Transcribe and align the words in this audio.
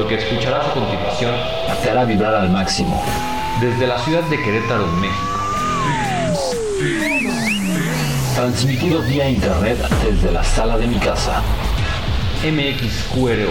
Lo 0.00 0.08
que 0.08 0.14
escucharás 0.14 0.66
a 0.66 0.72
continuación 0.72 1.34
te 1.82 1.90
hará 1.90 2.06
vibrar 2.06 2.34
al 2.34 2.48
máximo. 2.48 3.04
desde 3.60 3.86
la 3.86 3.98
ciudad 3.98 4.22
de 4.22 4.42
Querétaro, 4.42 4.86
México. 4.86 5.38
Transmitido 8.34 9.02
vía 9.02 9.28
internet 9.28 9.76
desde 10.02 10.32
la 10.32 10.42
sala 10.42 10.78
de 10.78 10.86
mi 10.86 10.96
casa. 10.96 11.42
MXQRO. 12.42 13.50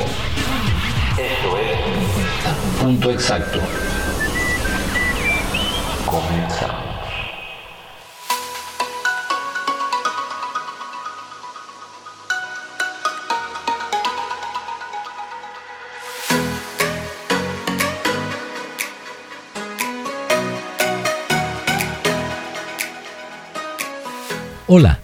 Esto 1.19 1.57
es 1.59 2.81
Punto 2.81 3.11
Exacto. 3.11 3.59
Comenzamos. 6.07 6.88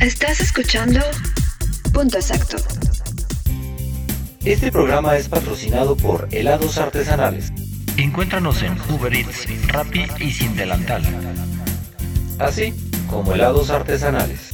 Estás 0.00 0.40
escuchando 0.40 1.00
Punto 1.92 2.18
Exacto. 2.18 2.56
Este 4.44 4.70
programa 4.70 5.16
es 5.16 5.28
patrocinado 5.28 5.96
por 5.96 6.28
Helados 6.30 6.78
Artesanales. 6.78 7.52
Encuéntranos 7.96 8.62
en 8.62 8.78
Uber 8.90 9.12
Eats, 9.12 9.48
Rappi 9.66 10.06
y 10.20 10.30
Sin 10.30 10.54
Delantal. 10.54 11.02
Así 12.38 12.72
como 13.10 13.34
helados 13.34 13.70
artesanales. 13.70 14.52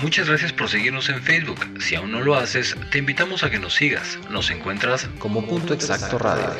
Muchas 0.00 0.28
gracias 0.28 0.52
por 0.52 0.68
seguirnos 0.68 1.08
en 1.08 1.20
Facebook. 1.20 1.58
Si 1.80 1.96
aún 1.96 2.12
no 2.12 2.20
lo 2.20 2.36
haces, 2.36 2.76
te 2.92 2.98
invitamos 2.98 3.42
a 3.42 3.50
que 3.50 3.58
nos 3.58 3.74
sigas. 3.74 4.16
Nos 4.30 4.48
encuentras 4.50 5.08
Como 5.18 5.44
Punto 5.44 5.74
Exacto 5.74 6.18
Radio. 6.18 6.50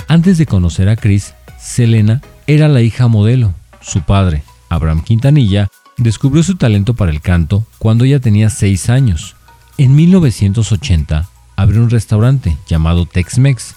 Antes 0.07 0.37
de 0.37 0.45
conocer 0.45 0.87
a 0.87 0.95
Chris, 0.95 1.33
Selena 1.59 2.21
era 2.47 2.69
la 2.69 2.81
hija 2.81 3.09
modelo. 3.09 3.53
Su 3.81 4.03
padre, 4.03 4.43
Abraham 4.69 5.03
Quintanilla, 5.03 5.67
descubrió 5.97 6.43
su 6.43 6.55
talento 6.55 6.93
para 6.93 7.11
el 7.11 7.21
canto 7.21 7.65
cuando 7.77 8.05
ella 8.05 8.19
tenía 8.19 8.49
6 8.49 8.89
años. 8.89 9.35
En 9.77 9.95
1980 9.95 11.29
abrió 11.55 11.81
un 11.81 11.89
restaurante 11.89 12.57
llamado 12.67 13.05
Tex-Mex 13.05 13.75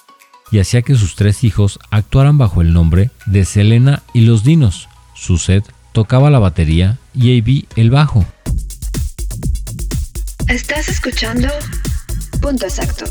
y 0.51 0.59
hacía 0.59 0.83
que 0.83 0.95
sus 0.95 1.15
tres 1.15 1.45
hijos 1.45 1.79
actuaran 1.91 2.39
bajo 2.39 2.61
el 2.61 2.73
nombre 2.73 3.11
de 3.27 3.45
Selena 3.45 4.03
y 4.13 4.23
los 4.23 4.45
Dinos. 4.45 4.89
Suset 5.15 5.65
tocaba 5.93 6.31
la 6.31 6.39
batería 6.39 6.99
y 7.15 7.39
A.B. 7.39 7.67
el 7.77 7.91
bajo. 7.91 8.25
Estás 10.49 10.89
escuchando 10.89 11.49
Punto 12.41 12.67
Exacto. 12.67 13.05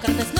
Кардаснов. 0.00 0.39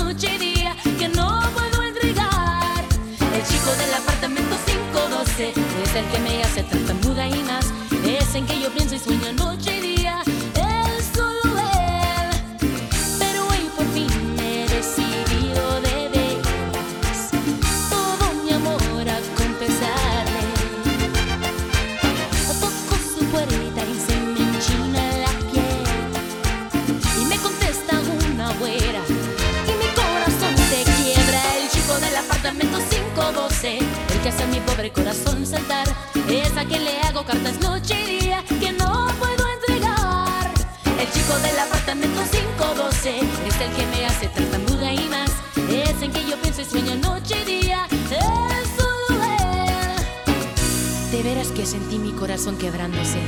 Corazón 52.21 52.57
quebrándose 52.59 53.19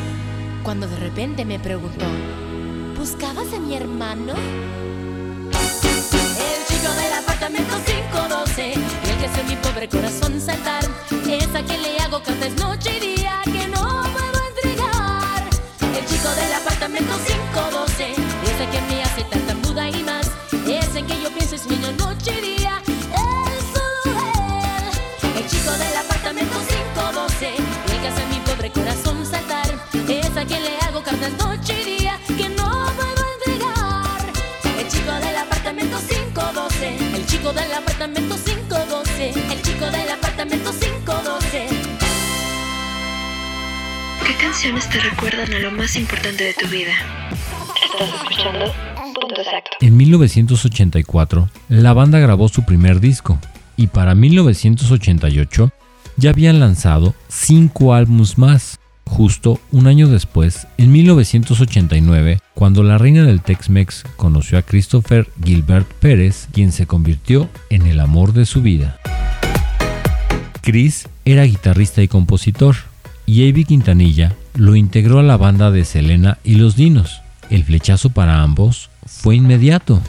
cuando 0.62 0.86
de 0.86 0.96
repente 0.96 1.46
me 1.46 1.58
preguntó: 1.58 2.04
¿Buscabas 2.98 3.50
a 3.54 3.58
mi 3.58 3.74
hermano? 3.74 4.34
El 5.54 6.66
chico 6.68 6.92
del 7.00 7.12
apartamento 7.14 7.74
512 7.86 8.68
y 8.68 9.10
el 9.10 9.16
que 9.18 9.26
hace 9.26 9.44
mi 9.44 9.56
pobre 9.56 9.88
corazón 9.88 10.38
saltar 10.38 10.84
es 11.26 11.54
a 11.54 11.62
quien 11.62 11.80
le 11.80 11.98
hago 12.00 12.22
cartas 12.22 12.52
noche 12.56 12.98
y 12.98 13.16
día 13.16 13.40
que 13.44 13.66
no 13.68 14.02
puedo 14.12 14.38
entregar. 14.50 15.42
El 15.98 16.04
chico 16.04 16.28
del 16.28 16.52
apartamento 16.52 17.14
512 17.26 18.12
es 18.12 18.60
el 18.60 18.68
que 18.70 18.91
es 30.42 30.46
a 30.46 30.46
quien 30.46 30.62
le 30.62 30.76
hago 30.86 31.02
cartas 31.02 31.32
noche 31.38 31.74
y 31.82 31.98
día 31.98 32.18
que 32.26 32.48
no 32.48 32.86
puedo 32.96 33.22
entregar. 33.38 34.32
El 34.78 34.88
chico 34.88 35.12
del 35.12 35.36
apartamento 35.36 35.98
512, 36.08 37.16
el 37.16 37.26
chico 37.26 37.52
del 37.52 37.72
apartamento 37.72 38.36
512, 38.36 39.28
el 39.52 39.62
chico 39.62 39.86
del 39.86 40.10
apartamento 40.10 40.70
512. 40.70 41.66
¿Qué 44.26 44.34
canciones 44.36 44.88
te 44.88 45.00
recuerdan 45.00 45.52
a 45.52 45.58
lo 45.58 45.70
más 45.72 45.96
importante 45.96 46.44
de 46.44 46.54
tu 46.54 46.66
vida? 46.68 46.92
Estás 47.92 48.08
escuchando 48.14 48.72
Punto 49.14 49.40
Exacto. 49.40 49.76
En 49.80 49.96
1984, 49.96 51.48
la 51.68 51.92
banda 51.92 52.18
grabó 52.18 52.48
su 52.48 52.64
primer 52.64 53.00
disco 53.00 53.38
y 53.76 53.88
para 53.88 54.14
1988 54.14 55.70
ya 56.16 56.30
habían 56.30 56.60
lanzado 56.60 57.14
cinco 57.28 57.94
álbumes 57.94 58.38
más. 58.38 58.78
Justo 59.12 59.60
un 59.72 59.88
año 59.88 60.08
después, 60.08 60.66
en 60.78 60.90
1989, 60.90 62.38
cuando 62.54 62.82
la 62.82 62.96
reina 62.96 63.24
del 63.24 63.42
Tex-Mex 63.42 64.04
conoció 64.16 64.56
a 64.56 64.62
Christopher 64.62 65.28
Gilbert 65.44 65.86
Pérez, 65.86 66.48
quien 66.50 66.72
se 66.72 66.86
convirtió 66.86 67.50
en 67.68 67.86
el 67.86 68.00
amor 68.00 68.32
de 68.32 68.46
su 68.46 68.62
vida. 68.62 68.98
Chris 70.62 71.10
era 71.26 71.44
guitarrista 71.44 72.00
y 72.02 72.08
compositor, 72.08 72.74
y 73.26 73.46
Avi 73.46 73.66
Quintanilla 73.66 74.34
lo 74.54 74.76
integró 74.76 75.18
a 75.18 75.22
la 75.22 75.36
banda 75.36 75.70
de 75.70 75.84
Selena 75.84 76.38
y 76.42 76.54
los 76.54 76.74
Dinos. 76.74 77.20
El 77.50 77.64
flechazo 77.64 78.08
para 78.08 78.42
ambos 78.42 78.88
fue 79.04 79.36
inmediato. 79.36 80.00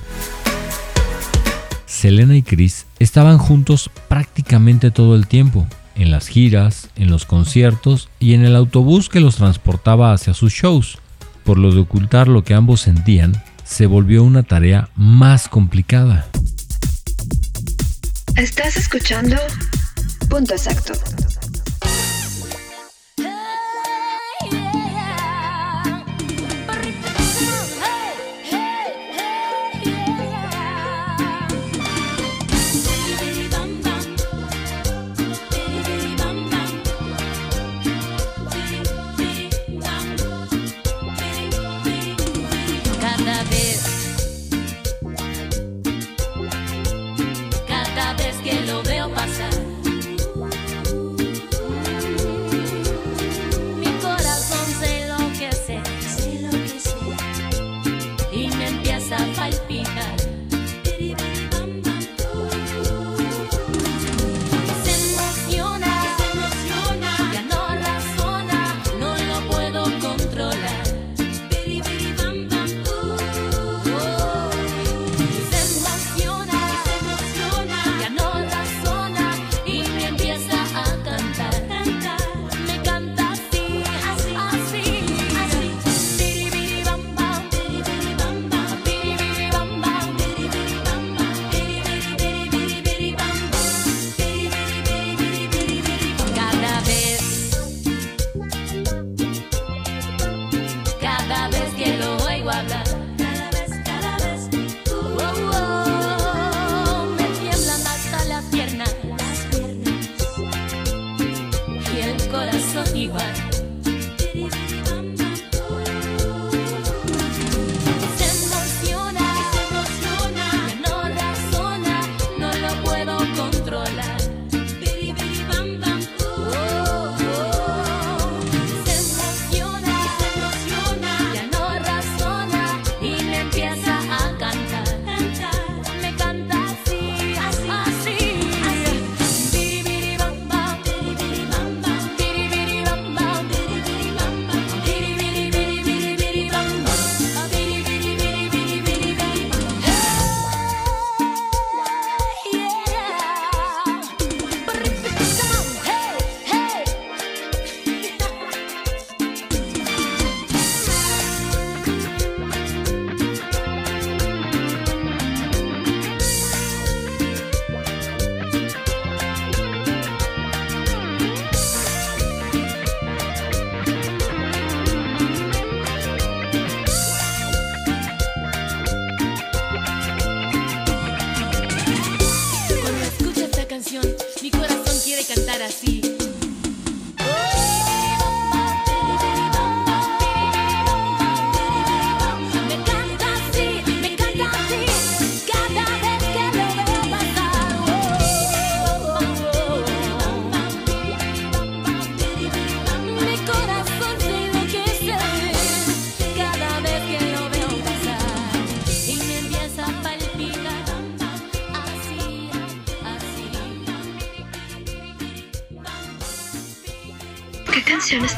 Selena 1.85 2.37
y 2.37 2.41
Chris 2.41 2.85
estaban 2.99 3.37
juntos 3.37 3.91
prácticamente 4.07 4.91
todo 4.91 5.15
el 5.15 5.27
tiempo, 5.27 5.67
en 5.95 6.11
las 6.11 6.27
giras, 6.27 6.89
en 6.95 7.09
los 7.09 7.25
conciertos 7.25 8.09
y 8.19 8.33
en 8.33 8.45
el 8.45 8.55
autobús 8.55 9.09
que 9.09 9.19
los 9.19 9.35
transportaba 9.35 10.13
hacia 10.13 10.33
sus 10.33 10.53
shows. 10.53 10.97
Por 11.43 11.57
lo 11.57 11.71
de 11.71 11.81
ocultar 11.81 12.27
lo 12.27 12.43
que 12.43 12.53
ambos 12.53 12.81
sentían, 12.81 13.33
se 13.63 13.85
volvió 13.85 14.23
una 14.23 14.43
tarea 14.43 14.89
más 14.95 15.47
complicada. 15.47 16.27
Estás 18.35 18.77
escuchando 18.77 19.37
Punto 20.29 20.53
Exacto. 20.53 20.93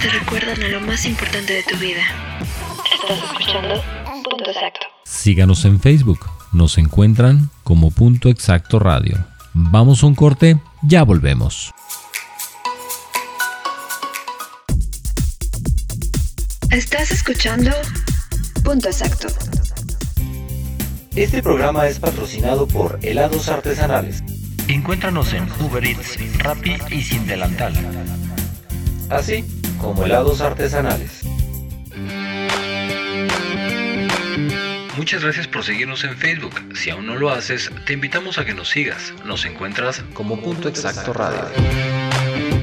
Te 0.06 0.20
recuerdan 0.20 0.62
a 0.62 0.68
lo 0.68 0.82
más 0.82 1.04
importante 1.06 1.54
de 1.54 1.64
tu 1.64 1.76
vida? 1.78 2.04
Estás 2.94 3.24
escuchando 3.24 3.84
Punto 4.30 4.52
Exacto. 4.52 4.86
Síganos 5.04 5.66
en 5.66 5.80
Facebook. 5.80 6.20
Nos 6.54 6.78
encuentran 6.78 7.50
como 7.64 7.90
Punto 7.90 8.30
Exacto 8.30 8.78
Radio. 8.78 9.26
Vamos 9.54 10.04
a 10.04 10.06
un 10.06 10.14
corte, 10.14 10.60
ya 10.84 11.02
volvemos. 11.02 11.72
Estás 16.70 17.10
escuchando 17.10 17.72
Punto 18.64 18.90
Exacto. 18.90 19.28
Este 21.16 21.42
programa 21.42 21.88
es 21.88 21.98
patrocinado 21.98 22.68
por 22.68 23.00
Helados 23.02 23.50
Artesanales. 23.50 24.24
Encuéntranos 24.68 25.34
en 25.34 25.48
Uber 25.62 25.84
Eats, 25.84 26.20
Rappi 26.38 26.76
y 26.92 27.02
Sin 27.02 27.26
Delantal. 27.26 27.74
Así 29.10 29.46
como 29.86 30.04
helados 30.04 30.42
artesanales. 30.42 31.22
Muchas 34.98 35.22
gracias 35.22 35.48
por 35.48 35.64
seguirnos 35.64 36.04
en 36.04 36.18
Facebook. 36.18 36.56
Si 36.74 36.90
aún 36.90 37.06
no 37.06 37.16
lo 37.16 37.30
haces, 37.30 37.72
te 37.86 37.94
invitamos 37.94 38.40
a 38.40 38.46
que 38.46 38.56
nos 38.56 38.70
sigas. 38.70 39.14
Nos 39.26 39.46
encuentras 39.46 40.04
como 40.16 40.42
Punto 40.42 40.70
Exacto 40.70 41.14
Radio. 41.14 41.42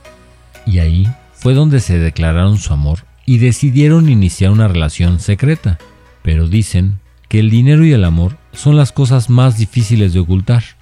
y 0.64 0.78
ahí 0.78 1.06
fue 1.34 1.52
donde 1.52 1.80
se 1.80 1.99
declararon 1.99 2.56
su 2.56 2.72
amor 2.72 3.00
y 3.26 3.37
decidieron 3.37 4.08
iniciar 4.08 4.52
una 4.52 4.68
relación 4.68 5.20
secreta. 5.20 5.76
Pero 6.22 6.49
dicen 6.49 6.99
que 7.28 7.40
el 7.40 7.50
dinero 7.50 7.84
y 7.84 7.92
el 7.92 8.04
amor 8.04 8.38
son 8.54 8.78
las 8.78 8.90
cosas 8.90 9.28
más 9.28 9.58
difíciles 9.58 10.14
de 10.14 10.20
ocultar. 10.20 10.79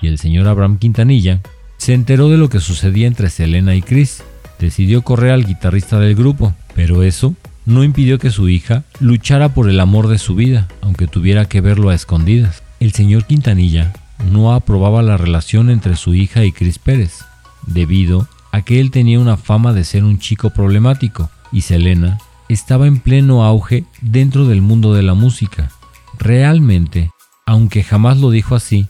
Y 0.00 0.08
el 0.08 0.18
señor 0.18 0.48
Abraham 0.48 0.78
Quintanilla 0.78 1.40
se 1.76 1.94
enteró 1.94 2.28
de 2.28 2.36
lo 2.36 2.48
que 2.48 2.60
sucedía 2.60 3.06
entre 3.06 3.30
Selena 3.30 3.74
y 3.74 3.82
Chris. 3.82 4.22
Decidió 4.58 5.02
correr 5.02 5.32
al 5.32 5.46
guitarrista 5.46 5.98
del 5.98 6.14
grupo, 6.14 6.54
pero 6.74 7.02
eso 7.02 7.34
no 7.66 7.84
impidió 7.84 8.18
que 8.18 8.30
su 8.30 8.48
hija 8.48 8.84
luchara 8.98 9.54
por 9.54 9.68
el 9.68 9.80
amor 9.80 10.08
de 10.08 10.18
su 10.18 10.34
vida, 10.34 10.68
aunque 10.82 11.06
tuviera 11.06 11.46
que 11.46 11.60
verlo 11.60 11.90
a 11.90 11.94
escondidas. 11.94 12.62
El 12.80 12.92
señor 12.92 13.24
Quintanilla 13.24 13.92
no 14.30 14.52
aprobaba 14.52 15.02
la 15.02 15.16
relación 15.16 15.70
entre 15.70 15.96
su 15.96 16.14
hija 16.14 16.44
y 16.44 16.52
Chris 16.52 16.78
Pérez, 16.78 17.20
debido 17.66 18.28
a 18.52 18.62
que 18.62 18.80
él 18.80 18.90
tenía 18.90 19.20
una 19.20 19.36
fama 19.36 19.72
de 19.72 19.84
ser 19.84 20.04
un 20.04 20.18
chico 20.18 20.50
problemático 20.50 21.30
y 21.52 21.62
Selena 21.62 22.18
estaba 22.48 22.86
en 22.86 22.98
pleno 22.98 23.44
auge 23.44 23.84
dentro 24.00 24.46
del 24.46 24.60
mundo 24.60 24.92
de 24.92 25.02
la 25.02 25.14
música. 25.14 25.70
Realmente, 26.18 27.10
aunque 27.46 27.84
jamás 27.84 28.18
lo 28.18 28.30
dijo 28.30 28.56
así, 28.56 28.86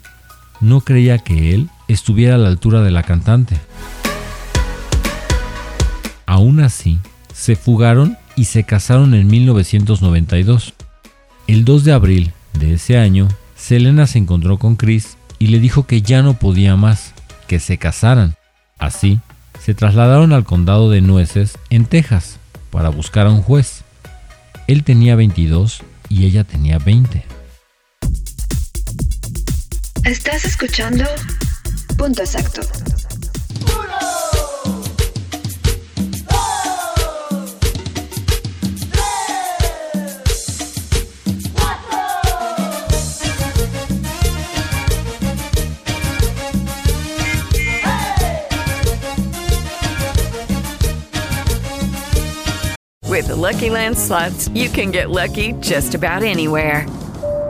no 0.60 0.82
creía 0.82 1.18
que 1.18 1.54
él 1.54 1.68
estuviera 1.88 2.34
a 2.34 2.38
la 2.38 2.48
altura 2.48 2.82
de 2.82 2.90
la 2.90 3.02
cantante. 3.02 3.56
Aún 6.26 6.60
así, 6.60 6.98
se 7.34 7.56
fugaron 7.56 8.16
y 8.36 8.44
se 8.44 8.64
casaron 8.64 9.14
en 9.14 9.26
1992. 9.26 10.74
El 11.46 11.64
2 11.64 11.84
de 11.84 11.92
abril 11.92 12.32
de 12.52 12.74
ese 12.74 12.98
año, 12.98 13.28
Selena 13.56 14.06
se 14.06 14.18
encontró 14.18 14.58
con 14.58 14.76
Chris 14.76 15.16
y 15.38 15.48
le 15.48 15.58
dijo 15.58 15.86
que 15.86 16.02
ya 16.02 16.22
no 16.22 16.34
podía 16.34 16.76
más, 16.76 17.14
que 17.46 17.58
se 17.58 17.78
casaran. 17.78 18.34
Así, 18.78 19.20
se 19.58 19.74
trasladaron 19.74 20.32
al 20.32 20.44
condado 20.44 20.90
de 20.90 21.00
Nueces, 21.00 21.58
en 21.70 21.86
Texas, 21.86 22.38
para 22.70 22.90
buscar 22.90 23.26
a 23.26 23.30
un 23.30 23.42
juez. 23.42 23.82
Él 24.68 24.84
tenía 24.84 25.16
22 25.16 25.82
y 26.08 26.26
ella 26.26 26.44
tenía 26.44 26.78
20. 26.78 27.39
Estás 30.10 30.44
escuchando 30.44 31.04
Punto 31.96 32.22
Exacto. 32.22 32.62
With 53.08 53.28
the 53.28 53.36
Lucky 53.36 53.70
Land 53.70 53.96
slots, 53.96 54.48
you 54.48 54.68
can 54.70 54.90
get 54.90 55.10
lucky 55.10 55.52
just 55.60 55.94
about 55.94 56.24
anywhere. 56.24 56.84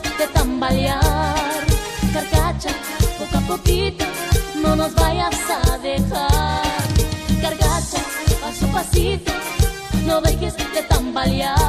De 0.00 0.26
tambalear. 0.28 1.66
Carcacha, 2.12 2.70
poco 3.18 3.38
a 3.38 3.40
poquito, 3.40 4.04
no 4.62 4.76
nos 4.76 4.94
vayas 4.94 5.34
a 5.50 5.78
dejar. 5.78 6.62
Carcacha, 7.40 8.00
paso 8.40 8.66
a 8.66 8.72
pasito, 8.72 9.32
no 10.06 10.20
dejes 10.20 10.56
de 10.56 10.82
tambalear. 10.84 11.61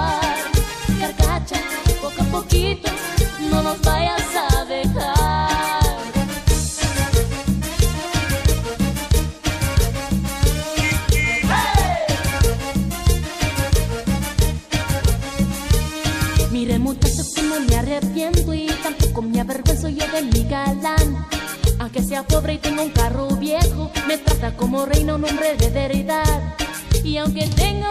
Y 22.53 22.57
tenga 22.60 22.83
un 22.83 22.91
carro 22.91 23.27
viejo, 23.27 23.91
me 24.07 24.17
trata 24.17 24.55
como 24.55 24.86
reino, 24.86 25.15
un 25.15 25.25
hombre 25.25 25.55
de 25.55 25.69
veredad. 25.69 26.55
Y 27.03 27.17
aunque 27.17 27.48
tenga 27.48 27.89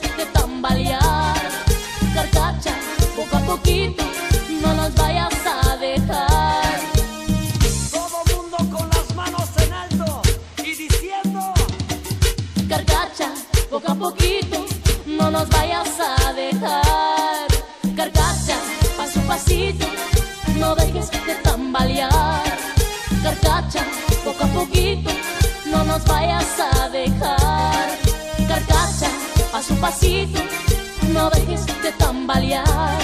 de 0.00 0.26
tambalear. 0.26 1.34
Carcacha, 2.14 2.74
poco 3.16 3.36
a 3.36 3.40
poquito, 3.40 4.04
no 4.62 4.74
nos 4.74 4.94
vayas 4.94 5.34
a 5.46 5.76
dejar. 5.76 6.80
Todo 7.90 8.16
mundo 8.32 8.56
con 8.76 8.88
las 8.90 9.14
manos 9.14 9.48
en 9.58 9.72
alto 9.72 10.22
y 10.58 10.74
diciendo. 10.74 11.40
Carcacha, 12.68 13.32
poco 13.70 13.92
a 13.92 13.94
poquito, 13.94 14.64
no 15.06 15.30
nos 15.30 15.48
vayas 15.48 15.90
a 16.00 16.32
dejar. 16.32 17.46
Carcacha, 17.96 18.56
paso 18.96 19.20
a 19.20 19.22
pasito, 19.28 19.86
no 20.58 20.74
dejes 20.74 21.10
de 21.10 21.34
tambalear. 21.42 22.42
Carcacha, 23.22 23.84
poco 24.24 24.44
a 24.44 24.48
poquito, 24.48 25.10
no 25.66 25.84
nos 25.84 26.04
vayas 26.04 26.46
a 26.58 26.88
dejar. 26.88 27.43
Pasito, 29.84 30.40
no 31.12 31.28
dejes 31.28 31.66
de 31.66 31.92
tambalear. 31.98 32.98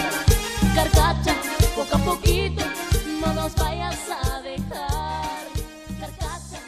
Carcacha, 0.74 1.36
poco 1.76 1.94
a 1.94 1.98
poquito, 1.98 2.64
no 3.20 3.34
nos 3.34 3.54
vayas 3.54 3.98
a 4.08 4.40
dejar. 4.40 5.44
Carcacha, 6.00 6.58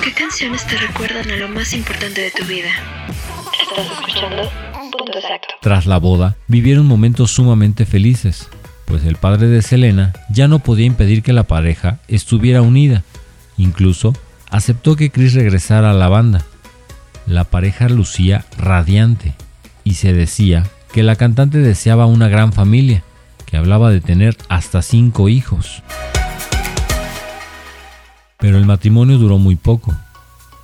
¿Qué 0.00 0.12
canciones 0.12 0.64
te 0.64 0.76
recuerdan 0.76 1.28
a 1.32 1.36
lo 1.38 1.48
más 1.48 1.72
importante 1.72 2.20
de 2.20 2.30
tu 2.30 2.44
vida? 2.44 2.68
Estás 3.60 3.90
escuchando 3.90 4.48
Punto 4.96 5.18
Exacto. 5.18 5.54
Tras 5.60 5.86
la 5.86 5.98
boda, 5.98 6.36
vivieron 6.46 6.86
momentos 6.86 7.32
sumamente 7.32 7.84
felices, 7.84 8.48
pues 8.84 9.04
el 9.06 9.16
padre 9.16 9.48
de 9.48 9.62
Selena 9.62 10.12
ya 10.30 10.46
no 10.46 10.60
podía 10.60 10.86
impedir 10.86 11.24
que 11.24 11.32
la 11.32 11.42
pareja 11.42 11.98
estuviera 12.06 12.62
unida. 12.62 13.02
Incluso 13.56 14.12
aceptó 14.50 14.94
que 14.94 15.10
Chris 15.10 15.34
regresara 15.34 15.90
a 15.90 15.94
la 15.94 16.06
banda. 16.06 16.44
La 17.26 17.42
pareja 17.42 17.88
lucía 17.88 18.44
radiante 18.56 19.34
y 19.88 19.94
se 19.94 20.12
decía 20.12 20.66
que 20.92 21.02
la 21.02 21.16
cantante 21.16 21.58
deseaba 21.58 22.04
una 22.04 22.28
gran 22.28 22.52
familia, 22.52 23.02
que 23.46 23.56
hablaba 23.56 23.90
de 23.90 24.02
tener 24.02 24.36
hasta 24.50 24.82
cinco 24.82 25.30
hijos. 25.30 25.82
Pero 28.38 28.58
el 28.58 28.66
matrimonio 28.66 29.16
duró 29.16 29.38
muy 29.38 29.56
poco 29.56 29.96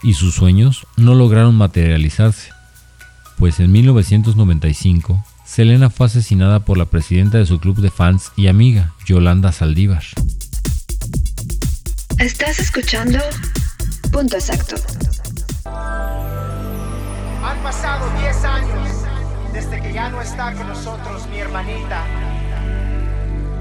y 0.03 0.13
sus 0.13 0.35
sueños 0.35 0.87
no 0.99 1.15
lograron 1.15 1.55
materializarse 1.55 2.53
pues 3.39 3.59
en 3.61 3.73
1995 3.73 5.25
Selena 5.47 5.91
fue 5.91 6.07
asesinada 6.07 6.61
por 6.61 6.77
la 6.79 6.85
presidenta 6.85 7.39
de 7.39 7.47
su 7.47 7.59
club 7.61 7.81
de 7.81 7.91
fans 7.91 8.33
y 8.37 8.49
amiga, 8.49 8.93
Yolanda 9.07 9.53
Saldívar. 9.53 10.03
Estás 12.19 12.59
escuchando 12.59 13.19
Punto 14.11 14.37
Exacto. 14.37 14.77
Han 15.65 17.63
pasado 17.63 18.11
10 18.21 18.45
años 18.45 19.05
desde 19.55 19.81
que 19.81 19.93
ya 19.93 20.09
no 20.09 20.21
está 20.21 20.53
con 20.53 20.67
nosotros 20.67 21.29
mi 21.29 21.39
hermanita. 21.39 22.03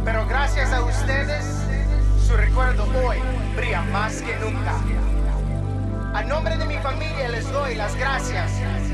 Pero 0.03 0.25
gracias 0.25 0.73
a 0.73 0.84
ustedes, 0.84 1.45
su 2.27 2.36
recuerdo 2.36 2.84
hoy 3.06 3.17
brilla 3.56 3.84
más 3.84 4.21
que 4.23 4.36
nunca. 4.38 4.73
A 6.15 6.23
nombre 6.23 6.58
de 6.58 6.65
mi 6.65 6.77
familia 6.79 7.29
les 7.29 7.49
doy 7.51 7.75
las 7.75 7.95
gracias 7.95 8.51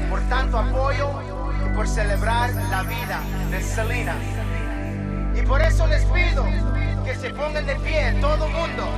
por 0.10 0.20
tanto 0.28 0.60
apoyo 0.60 1.10
y 1.66 1.74
por 1.74 1.88
celebrar 1.88 2.54
la 2.70 2.84
vida 2.84 3.22
de 3.50 3.62
Selena. 3.62 4.16
Y 5.36 5.42
por 5.44 5.62
eso 5.62 5.88
les 5.88 6.04
pido 6.04 6.46
que 7.06 7.16
se 7.16 7.30
pongan 7.30 7.66
de 7.66 7.76
pie 7.78 8.12
todo 8.20 8.50
mundo 8.50 8.90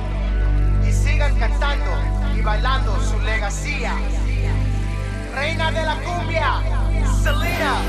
y 0.84 0.90
sigan 0.90 1.38
cantando 1.38 1.92
y 2.36 2.40
bailando 2.40 3.00
su 3.00 3.20
legacía. 3.20 3.94
Reina 5.36 5.70
de 5.70 5.82
la 5.82 5.94
cumbia, 5.96 6.81
Selena. 7.22 7.80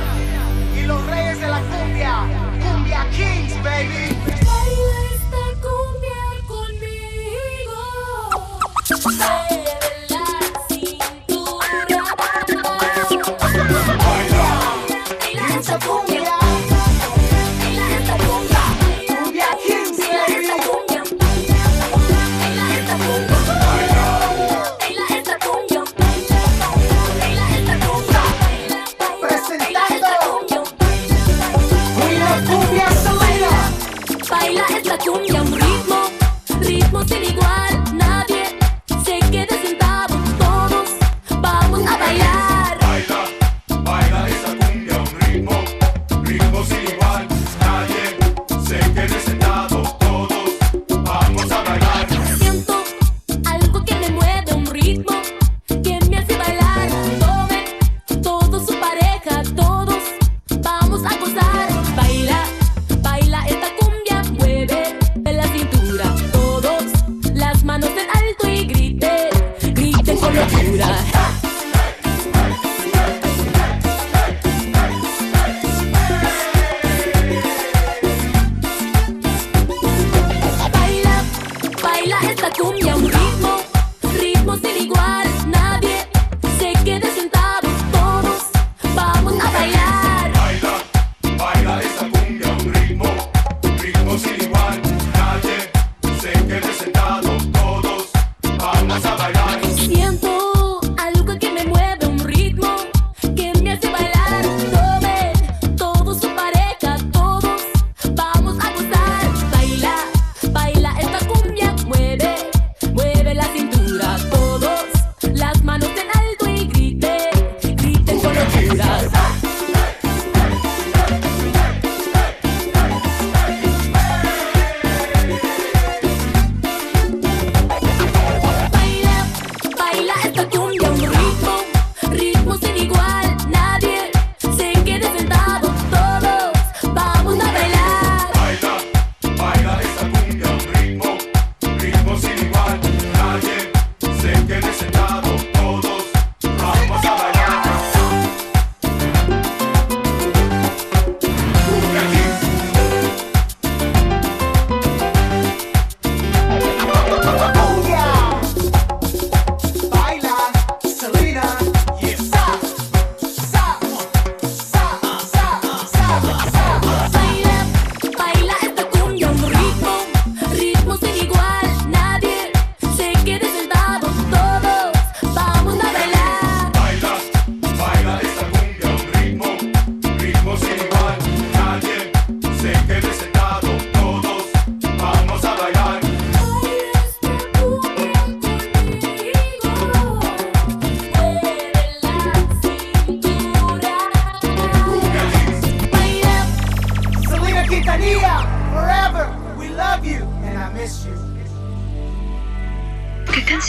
Y 0.76 0.82
los 0.82 1.06
reyes 1.08 1.40
de 1.40 1.48
la 1.48 1.60
cumbia, 1.62 2.26
Cumbia 2.62 3.06
Kings, 3.12 3.54
baby. 3.64 4.16
Baila 4.26 5.00
esta 5.14 5.44
cumbia 5.62 6.22
conmigo. 6.48 7.80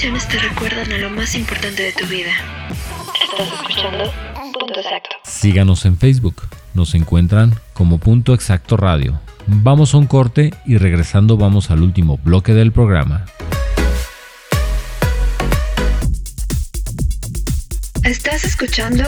Te 0.00 0.38
recuerdan 0.38 0.92
a 0.92 0.98
lo 0.98 1.10
más 1.10 1.34
importante 1.36 1.84
de 1.84 1.92
tu 1.92 2.06
vida. 2.06 2.32
Estás 3.22 3.48
escuchando 3.60 4.12
Punto 4.52 4.80
Exacto. 4.80 5.16
Síganos 5.24 5.84
en 5.84 5.96
Facebook. 5.96 6.42
Nos 6.74 6.94
encuentran 6.94 7.54
como 7.74 7.98
Punto 7.98 8.34
Exacto 8.34 8.76
Radio. 8.76 9.20
Vamos 9.46 9.94
a 9.94 9.98
un 9.98 10.06
corte 10.06 10.52
y 10.66 10.78
regresando 10.78 11.36
vamos 11.36 11.70
al 11.70 11.82
último 11.82 12.18
bloque 12.18 12.54
del 12.54 12.72
programa. 12.72 13.24
Estás 18.02 18.44
escuchando 18.44 19.04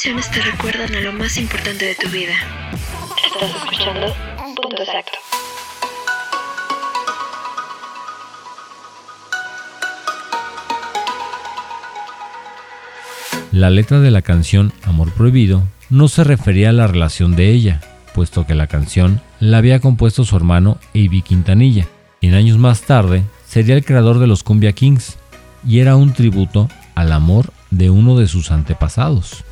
¿Qué 0.02 0.10
canciones 0.10 0.30
te 0.32 0.50
recuerdan 0.50 0.92
a 0.96 1.00
lo 1.00 1.12
más 1.12 1.36
importante 1.36 1.84
de 1.84 1.94
tu 1.94 2.08
vida? 2.08 2.32
Estás 3.24 3.54
escuchando 3.54 4.12
Punto 4.36 4.82
Exacto. 4.82 5.12
La 13.52 13.70
letra 13.70 14.00
de 14.00 14.10
la 14.10 14.22
canción 14.22 14.72
Amor 14.82 15.12
Prohibido 15.12 15.62
no 15.88 16.08
se 16.08 16.24
refería 16.24 16.70
a 16.70 16.72
la 16.72 16.88
relación 16.88 17.36
de 17.36 17.50
ella, 17.50 17.80
puesto 18.12 18.44
que 18.44 18.56
la 18.56 18.66
canción 18.66 19.20
la 19.38 19.58
había 19.58 19.78
compuesto 19.78 20.24
su 20.24 20.34
hermano 20.36 20.78
A.B. 20.96 21.22
Quintanilla, 21.24 21.86
quien 22.20 22.34
años 22.34 22.58
más 22.58 22.82
tarde 22.82 23.22
sería 23.46 23.76
el 23.76 23.84
creador 23.84 24.18
de 24.18 24.26
los 24.26 24.42
Cumbia 24.42 24.72
Kings, 24.72 25.16
y 25.64 25.78
era 25.78 25.94
un 25.94 26.12
tributo 26.12 26.68
al 26.96 27.12
amor 27.12 27.52
de 27.70 27.90
uno 27.90 28.18
de 28.18 28.26
sus 28.26 28.50
antepasados. 28.50 29.44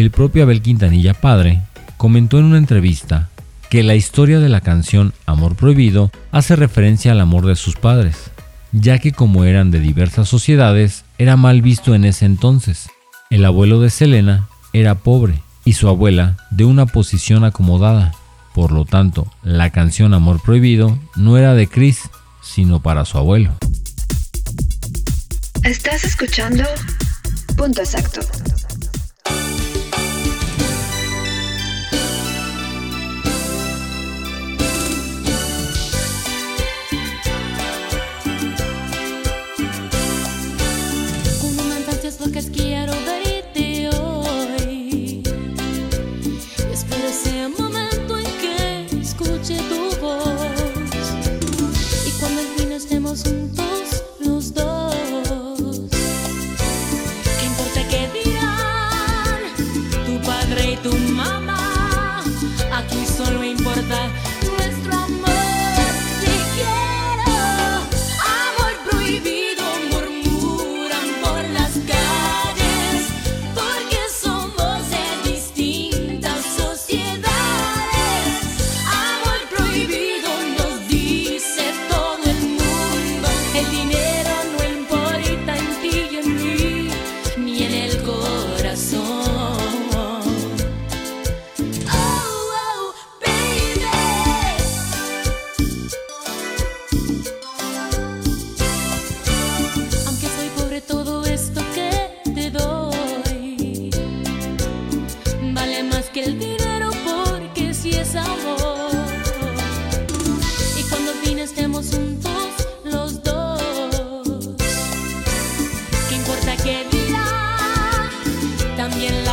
El 0.00 0.12
propio 0.12 0.44
Abel 0.44 0.62
Quintanilla 0.62 1.12
padre 1.12 1.60
comentó 1.96 2.38
en 2.38 2.44
una 2.44 2.58
entrevista 2.58 3.30
que 3.68 3.82
la 3.82 3.96
historia 3.96 4.38
de 4.38 4.48
la 4.48 4.60
canción 4.60 5.12
Amor 5.26 5.56
Prohibido 5.56 6.12
hace 6.30 6.54
referencia 6.54 7.10
al 7.10 7.20
amor 7.20 7.46
de 7.46 7.56
sus 7.56 7.74
padres, 7.74 8.30
ya 8.70 9.00
que 9.00 9.10
como 9.10 9.42
eran 9.42 9.72
de 9.72 9.80
diversas 9.80 10.28
sociedades, 10.28 11.04
era 11.18 11.36
mal 11.36 11.62
visto 11.62 11.96
en 11.96 12.04
ese 12.04 12.26
entonces. 12.26 12.88
El 13.28 13.44
abuelo 13.44 13.80
de 13.80 13.90
Selena 13.90 14.46
era 14.72 14.94
pobre 14.94 15.42
y 15.64 15.72
su 15.72 15.88
abuela 15.88 16.36
de 16.52 16.64
una 16.64 16.86
posición 16.86 17.42
acomodada. 17.42 18.12
Por 18.54 18.70
lo 18.70 18.84
tanto, 18.84 19.26
la 19.42 19.70
canción 19.70 20.14
Amor 20.14 20.40
Prohibido 20.40 20.96
no 21.16 21.38
era 21.38 21.54
de 21.54 21.66
Chris, 21.66 22.02
sino 22.40 22.80
para 22.80 23.04
su 23.04 23.18
abuelo. 23.18 23.50
Estás 25.64 26.04
escuchando 26.04 26.62
Punto 27.56 27.80
Exacto. 27.80 28.20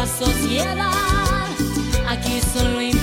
Sociedad. 0.07 1.47
Aquí 2.07 2.39
solo 2.53 2.81
importa 2.81 2.94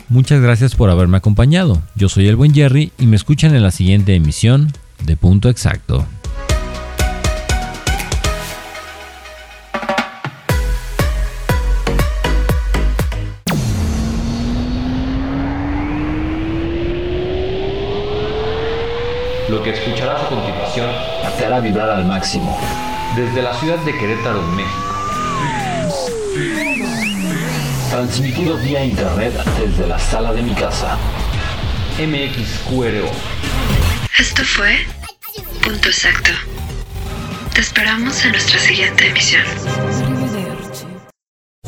Muchas 0.08 0.42
gracias 0.42 0.74
por 0.76 0.90
haberme 0.90 1.18
acompañado. 1.18 1.82
Yo 1.96 2.08
soy 2.08 2.30
el 2.30 2.38
buen 2.38 2.54
Jerry 2.54 2.94
y 2.98 3.08
me 3.08 3.18
escuchan 3.18 3.54
en 3.56 3.64
la 3.64 3.72
siguiente 3.72 4.16
emisión 4.16 4.72
de 5.04 5.18
Punto 5.18 5.50
Exacto. 5.50 6.06
Lo 19.50 19.62
que 19.62 19.70
escucharás 19.70 20.24
a 20.24 20.28
continuación 20.28 20.90
te 21.38 21.46
hará 21.46 21.60
vibrar 21.60 21.90
al 21.90 22.06
máximo. 22.06 22.60
Desde 23.16 23.44
la 23.44 23.54
ciudad 23.54 23.78
de 23.80 23.96
Querétaro, 23.96 24.42
México. 24.42 24.96
Transmitido 27.92 28.58
vía 28.58 28.84
internet 28.84 29.34
desde 29.60 29.88
la 29.88 30.00
sala 30.00 30.34
de 30.34 30.42
mi 30.42 30.54
casa. 30.56 30.98
MXQRO. 32.00 33.12
Esto 34.18 34.44
fue 34.44 34.80
Punto 35.64 35.90
Exacto. 35.90 36.32
Te 37.54 37.62
esperamos 37.62 38.26
en 38.26 38.32
nuestra 38.32 38.58
siguiente 38.60 39.10
emisión. 39.10 39.44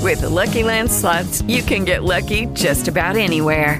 With 0.02 0.22
the 0.22 0.30
Lucky 0.30 0.64
Land 0.64 0.90
slots, 0.90 1.44
you 1.48 1.62
can 1.62 1.86
get 1.86 2.04
lucky 2.04 2.48
just 2.54 2.88
about 2.88 3.16
anywhere. 3.16 3.80